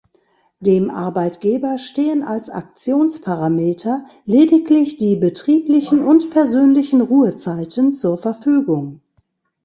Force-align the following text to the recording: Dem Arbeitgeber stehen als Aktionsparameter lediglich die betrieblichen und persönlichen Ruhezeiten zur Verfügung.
Dem 0.61 0.89
Arbeitgeber 0.89 1.77
stehen 1.77 2.23
als 2.23 2.49
Aktionsparameter 2.49 4.03
lediglich 4.25 4.97
die 4.97 5.15
betrieblichen 5.15 5.99
und 6.03 6.31
persönlichen 6.31 7.01
Ruhezeiten 7.01 7.93
zur 7.93 8.17
Verfügung. 8.17 9.01